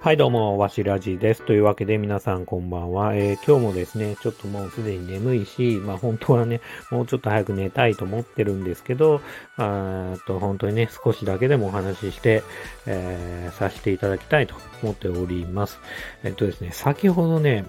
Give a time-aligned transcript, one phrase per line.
[0.00, 1.44] はい、どうも、わしらじです。
[1.44, 3.14] というわけで、皆さんこんばんは。
[3.14, 9.20] えー、今日もですね、ちょっともうすでに眠いし、まあ本当はね、もうちょっと早く寝たいと思ってるんですけど、
[9.58, 12.42] あと本当にね、少しだけでもお話しして、
[12.86, 15.78] えー、させていただきたいと思っております。
[16.24, 17.66] えっとですね、先ほどね、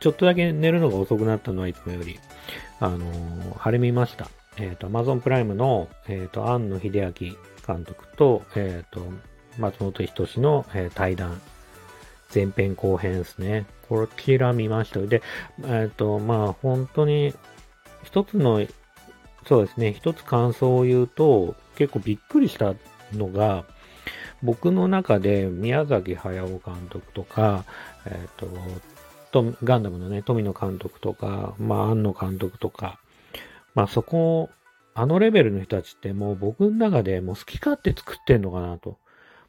[0.00, 2.18] ちょっとだけ寝るのが遅くなったのはいつもより、
[2.80, 4.37] あのー、晴れ見ました。
[4.58, 7.36] えっ、ー、と、Amazon プライムの、えっ、ー、と、庵野秀明
[7.66, 9.00] 監督と、えっ、と、
[9.58, 11.40] 松本人志の、えー、対談、
[12.34, 13.66] 前編後編ですね。
[13.88, 15.00] こちら見ました。
[15.00, 15.22] で、
[15.64, 17.34] えっ、と、まあ、本当に、
[18.04, 18.66] 一つの、
[19.46, 22.74] そうですね、一つ感想を言うと、結構びっくりした
[23.12, 23.64] のが、
[24.42, 27.64] 僕の中で宮崎駿監督とか、
[28.06, 28.48] えっ、と、
[29.30, 32.98] と、ガンダムのね、富野監督とか、まあ、庵野監督とか、
[33.74, 34.50] まあ、そこ、
[35.00, 38.98] あのレベルの人たちってもう僕の中でもう好き勝手作ってんのかなと。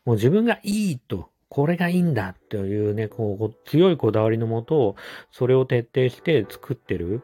[0.05, 4.95] もう自分がいいと、これがいいんだっていうね、こう、強いこだわりのもと、
[5.31, 7.23] それを徹底して作ってる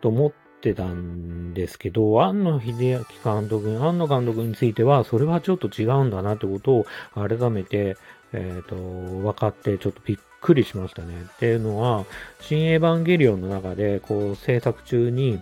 [0.00, 7.96] と思ってたんですけど、庵野秀明監督、庵野監督については、それはちょっと違うんだなってことを改めて、
[8.32, 11.26] えっ、ー、と、分かってちょっとびっくりしましたね。
[11.34, 12.04] っていうのは、
[12.40, 15.40] 新エヴァンゲリオンの中で、こう、制作中に、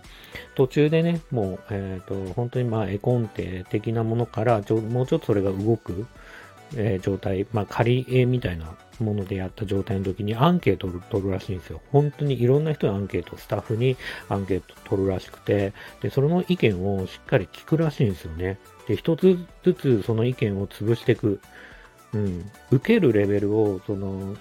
[0.55, 6.05] 途中でね、もう、えっ、ー、と、本当にまあ、絵コンテ的なものから、もうちょっとそれが動く、
[6.75, 11.81] えー、状態、まあ、仮絵みたいなものでやった状態の時にアンケートを取るらしいんですよ。
[11.91, 18.59] 本当にいろんな人にアンケート、スタッフにアンケート取るらしくて、で、その意見をしっかり聞くらしいんですよね。
[18.87, 21.39] で、一つずつその意見を潰していく。
[22.13, 22.51] うん。
[22.71, 24.35] 受けるレベルを、その、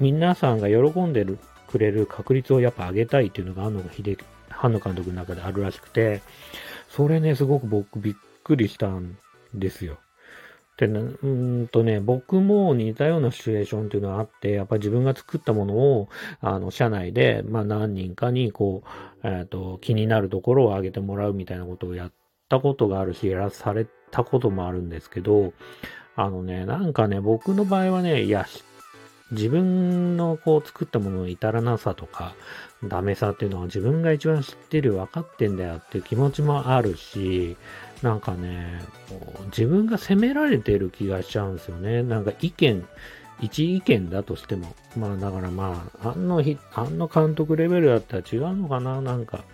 [0.00, 4.18] 皆さんが喜んでるくれる確率をやっぱ上げたいっていうのが、あの、秀、
[4.48, 6.22] ハ野監督の中であるらしくて、
[6.88, 9.18] それね、すごく僕びっくりしたん
[9.54, 9.98] ですよ。
[10.78, 11.26] で、う
[11.62, 16.08] んとね、僕も似たようなシチュエーションっていうのがあって、やっぱ自分が作ったものを、
[16.40, 18.84] あの、社内で、まあ何人かに、こ
[19.22, 22.12] う、えっ、ー、と、気になるところを上げてもらうみたいなことをやっ
[22.48, 25.52] たことがあるし、やらされたこともあるんですけど、
[26.14, 28.46] あのね、なんかね、僕の場合はね、いや、
[29.30, 32.34] 自分のこう作ったものの至らなさとか、
[32.84, 37.56] ダメさっていうのは自分が一番知ってる、分かってんだよっていう気持ちもあるし、
[38.02, 38.82] なんかね、
[39.46, 42.02] 自分が責められてる気がしちゃうんですよね。
[42.02, 42.86] なんか意見、
[43.40, 44.74] 一意見だとしても。
[44.96, 49.44] まあだからまあ、あんの日、あの監督レベルだったら違うのかななんか、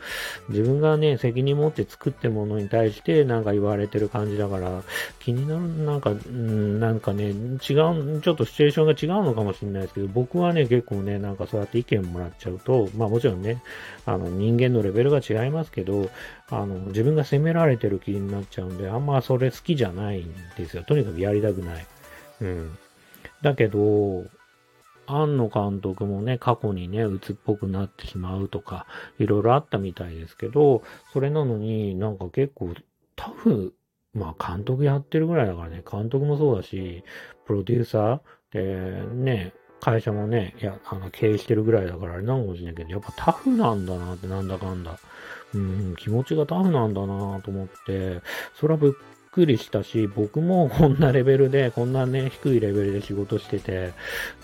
[0.49, 4.83] 自分がね、責任持って作ってものに対してなんか言われてる感じだから、
[5.21, 13.63] 気になる、なんか、うん、なんかね、違う、ちょっとシチュエーションが違うのかもしれないですけど、僕はね、結構ね、なんかそうやって意見もらっちゃうと、まあもちろんね、
[14.07, 16.11] あの人間のレベルが違いますけど、
[16.49, 20.85] あの、自分が責められてる気になっちゃうんで、あんまそれ好きじゃないんですよ。
[20.85, 21.87] とにかくやりたくない。
[22.41, 22.79] うん。
[23.45, 24.25] だけど、
[25.07, 28.87] 庵野監督もね、過去にね、鬱っぽくなってしまうとか、
[29.19, 30.83] いろいろあったみたいですけど、
[31.13, 32.73] それなのになんか結構
[33.17, 33.75] タフ、
[34.15, 37.05] まあ監督やってるぐらいだからね、監督もそうだし、
[37.45, 44.99] プロデューサーでね、会社もね、いや、あの、経営してるぐらいだからあれなのかもしれないけど、やっぱタフなんだなってなんだかんだ。
[45.53, 48.23] うん、気持ちがタフなんだなと思って、
[48.55, 53.93] それはぶっくりしたし、僕もこんなレベルで、こんなね、低いレベルで仕事してて、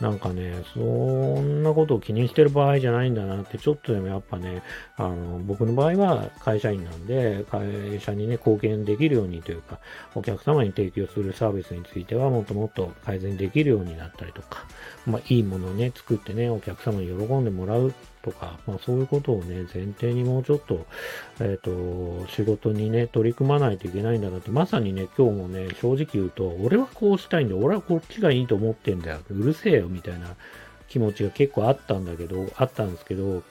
[0.00, 4.64] なんかね、そんなことを気にしてる場合じゃないんだなって、ちょっとでもやっぱね、
[4.96, 9.78] あの、僕の場合は会社員なんで、会社にね、貢献できるようにというか、
[10.16, 14.64] お客様に提供するサービスについてはもっともっと改善できるようになったりとか、
[15.06, 20.86] まあ、いいものをね、作ってね、お客様に喜んでもらうとか、まあそういうことをね、前提にもうちょっと、
[21.40, 30.36] えっ、ー、と、仕事にね、取り組まないといけないんだなって、まさにね、今日もね、正直言うと、俺はこうしたいんだよ、俺はこっちがいいと思ってんだよ、うるせえよ、みたいな
[30.88, 33.42] 気持ちが結構あったんだけど、あったんですけど、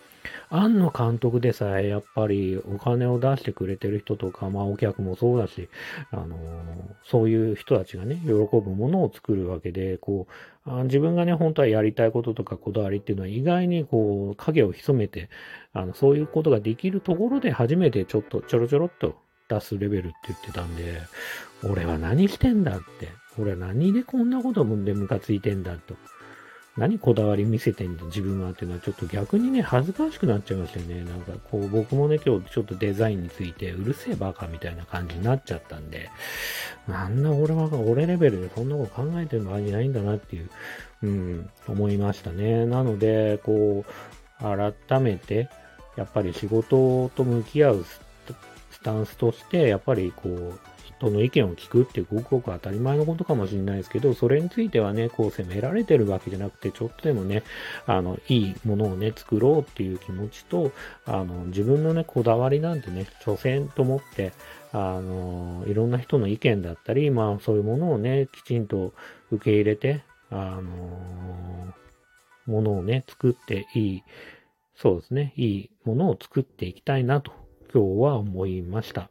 [0.49, 5.69] 庵野監督でさえやっぱりお金を出してくれてる人とか、まあお客もそうだし、
[6.11, 6.37] あのー、
[7.03, 10.27] そういう人たちがね、喜ぶものを作るわけで、こ
[10.65, 15.29] う、あ自分がね、本当はやりたいこととかこだわりっていうのは意外にこう、影を潜めて、
[15.73, 19.15] あの、そういうことができるところで初めてちょっとちょろちょろっと
[19.49, 21.01] 出すレベルって言ってたんで、
[21.63, 25.95] 俺は何してんだって、俺は何でこんなことでムカついてんだと。
[26.79, 31.03] 何こだわり見せてんだ自分はっていうのはちょっと逆にね、恥ずかしくなっちゃいましたよね。
[31.03, 36.09] なんかこう僕もね、今日ちょっとデザインについてうるせえバカみたいな感じになっちゃったんで、
[36.87, 40.49] なんだ俺は、俺レベルでそんなこと考えてる場合じゃないんだなっていう、
[41.03, 42.65] うん、思いましたね。
[42.65, 45.49] なので、こう、改めて、
[45.97, 47.85] やっぱり仕事と向き合う
[48.71, 50.68] スタンスとして、やっぱりこう、
[50.99, 57.43] 人の意見を聞くってごくごく当たり前のことかもしれないですけど、それについてはね、こう責められてるわけじゃなくて、ちょっとでもね、
[57.85, 60.71] あの、いいものをね、作ろうっていう気持ちと、
[61.05, 64.33] あの、自分のね、こだわりなんてね、所詮と思って、
[64.71, 68.93] あの、いろんな人の意見だったり、まあそういうものをね、きちんと
[69.31, 71.73] 受け入れて、あの、
[72.45, 74.03] ものをね、作っていい、
[74.75, 77.31] そうですね、いいものを作っていきたいなと、
[77.73, 79.09] 今日は思いました。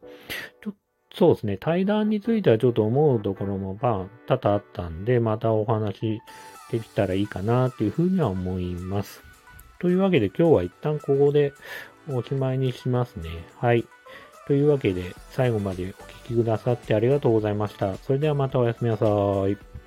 [0.63, 0.75] ちょっ
[1.15, 6.21] そうですね、対談についてはちょっと思うところも、まあ、多々あったんで、またお話
[6.71, 9.23] できたらいいかなというふうには思います。
[9.81, 11.53] というわけで今日は一旦ここで
[12.09, 13.31] おしまいにしますね。
[13.57, 13.87] はい。
[14.47, 17.97] というわけで、最後までお聴きくださってありがとうございました。
[17.97, 19.07] それではまたおやすみなさ
[19.49, 19.78] い。